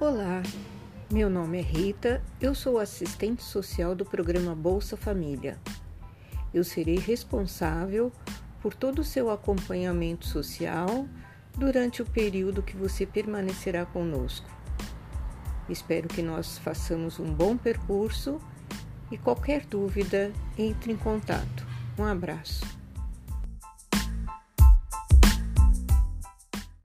[0.00, 0.44] Olá,
[1.12, 5.58] meu nome é Rita, eu sou assistente social do programa Bolsa Família.
[6.54, 8.12] Eu serei responsável
[8.62, 11.04] por todo o seu acompanhamento social
[11.56, 14.48] durante o período que você permanecerá conosco.
[15.68, 18.40] Espero que nós façamos um bom percurso
[19.10, 21.66] e qualquer dúvida, entre em contato.
[21.98, 22.77] Um abraço.